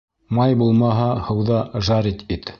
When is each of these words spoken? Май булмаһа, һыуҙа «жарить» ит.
Май 0.37 0.55
булмаһа, 0.61 1.05
һыуҙа 1.29 1.61
«жарить» 1.91 2.27
ит. 2.39 2.49